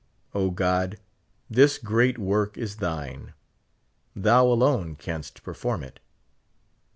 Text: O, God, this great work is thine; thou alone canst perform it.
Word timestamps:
O, 0.33 0.49
God, 0.49 0.97
this 1.47 1.77
great 1.77 2.17
work 2.17 2.57
is 2.57 2.77
thine; 2.77 3.35
thou 4.15 4.47
alone 4.47 4.95
canst 4.95 5.43
perform 5.43 5.83
it. 5.83 5.99